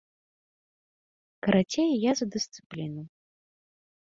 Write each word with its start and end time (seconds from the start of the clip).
Карацей, 1.47 1.91
я 2.09 2.17
за 2.21 2.25
дысцыпліну. 2.37 3.01